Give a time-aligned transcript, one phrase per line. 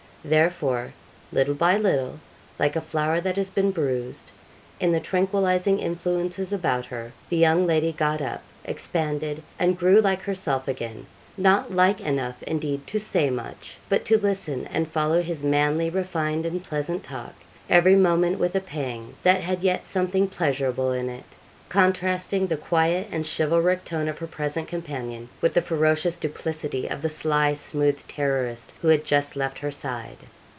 [0.23, 0.93] Therefore,
[1.31, 2.19] little by little,
[2.59, 4.31] like a flower that has been bruised,
[4.79, 10.21] in the tranquillising influences about her, the young lady got up, expanded, and grew like
[10.21, 15.43] herself again not like enough, indeed, to say much, but to listen and follow his
[15.43, 17.33] manly, refined, and pleasant talk,
[17.67, 21.23] every moment with a pang, that had yet something pleasurable in it,
[21.69, 27.01] contrasting the quiet and chivalric tone of her present companion, with the ferocious duplicity of
[27.01, 30.17] the sly, smooth terrorist who had just left her side.